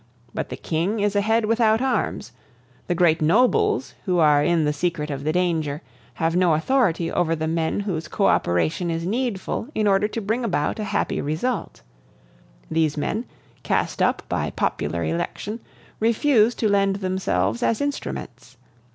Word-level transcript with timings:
But 0.33 0.49
the 0.49 0.57
King 0.57 0.99
is 0.99 1.15
a 1.15 1.21
head 1.21 1.45
without 1.45 1.79
arms; 1.79 2.31
the 2.87 2.95
great 2.95 3.21
nobles, 3.21 3.93
who 4.05 4.17
are 4.17 4.43
in 4.43 4.65
the 4.65 4.73
secret 4.73 5.11
of 5.11 5.23
the 5.23 5.31
danger, 5.31 5.83
have 6.15 6.35
no 6.35 6.55
authority 6.55 7.11
over 7.11 7.35
the 7.35 7.45
men 7.45 7.81
whose 7.81 8.07
co 8.07 8.25
operation 8.25 8.89
is 8.89 9.05
needful 9.05 9.67
in 9.75 9.85
order 9.85 10.07
to 10.07 10.19
bring 10.19 10.43
about 10.43 10.79
a 10.79 10.85
happy 10.85 11.21
result. 11.21 11.83
These 12.71 12.97
men, 12.97 13.25
cast 13.61 14.01
up 14.01 14.23
by 14.27 14.49
popular 14.49 15.03
election, 15.03 15.59
refuse 15.99 16.55
to 16.55 16.67
lend 16.67 16.95
themselves 16.95 17.61
as 17.61 17.79
instruments. 17.79 18.57